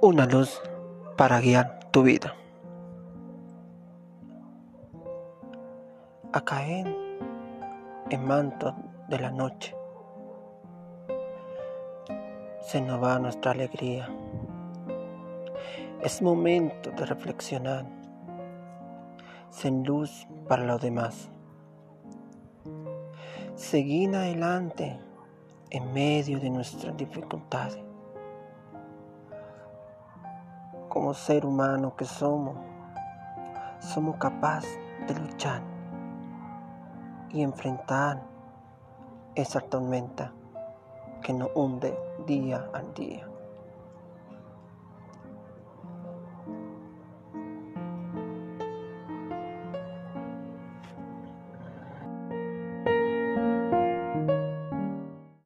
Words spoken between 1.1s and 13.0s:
para guiar tu vida. A en manto de la noche se